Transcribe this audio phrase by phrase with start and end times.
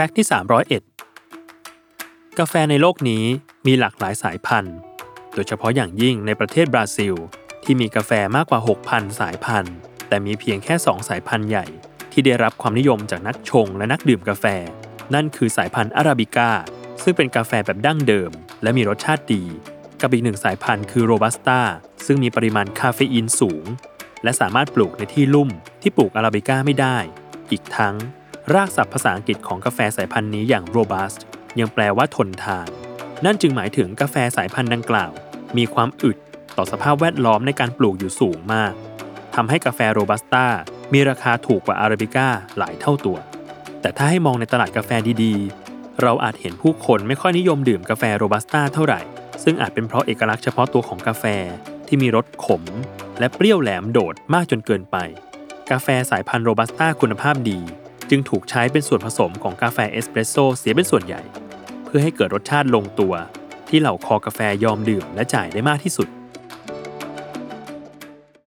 [0.00, 0.28] ฟกต์ที่
[1.16, 3.24] 301 กาแฟในโลกนี้
[3.66, 4.76] มีหลากหลายสายพันธุ์
[5.34, 7.14] โดยเฉพาะอย่างยิ่งในประเทศบราซิล
[7.64, 9.76] ที่มีกาแฟมากกว่า 6,000 สายพันธุ์
[10.08, 11.66] แต่มีเพียงแค่ 2 สายพันธุ์ใหญ่
[12.12, 14.44] ที่ได้รับความนิยมจากนักชงและนักดื่มกาแฟ
[15.14, 16.50] นั่นคือสายพันธุ์อาราบิก้า
[17.02, 18.30] ซึ่งเป็นกาแฟแบบดั้งเดิม
[18.62, 19.42] และมีรสชาติดี
[20.00, 21.60] กับอีกหนึ่งสายพันธุ์คือโรบัสต้า
[22.06, 23.64] ซึ่งมีปริมาณคาเฟอีนสูง
[24.22, 25.50] และสามารถปลูกในที่ลุ่ม
[25.82, 26.96] ที่ปลูกอาราบิก้าไม่ได้
[27.52, 27.96] อีกทั้ง
[28.56, 31.18] รากศัพท์ภาษาอังกฤษของกาแฟสายพันธุ์นี้อย่าง robust
[31.60, 32.68] ยังแปลว่าทนทาน
[33.24, 35.12] นั่นจึงหมายถึงกาแฟสายพันธุ์ดังกล่าว
[35.56, 36.18] มีความอึด
[36.56, 38.72] ต่อสภาพแวดล้อมในการปลูกอยู่สูงมาก
[39.34, 40.46] ทำให้กาแฟโรบัสต้า
[40.92, 42.28] มีราคาถูกกว่าอาราบิก้า
[42.58, 43.18] หลายเท่าตัว
[43.80, 44.90] แต่ถ้าให้มองในตลาดกาแฟ
[45.22, 49.00] ดีๆ เราอาจเห็นผู้คนไม่ค่อยนิยมดื่มกาแฟโรบัสต้าเท่าไหร่
[49.44, 51.24] ซึ่งอาจเป็นเพราะเอกลักษณ์เฉพาะตัวของกาแฟ
[51.86, 52.62] ที่มีรสขม
[53.18, 54.96] และเปรี้ยวแหลมโดดมากจนเกินไป
[55.70, 57.60] กาแฟสายพันธุ์โรบัสต้าคุณภาพดี
[58.10, 61.22] จึงถูกใช้เป็นส่วนผสมของกาแฟเอสเปรสโซเสียเป็นส่วนใหญ่
[61.84, 63.14] เพื่อให้เกิดรสชาติลงตัว
[63.68, 66.08] ที่เหล่าคอกาแฟยอมดื่มและจ่ายได้มากที่สุด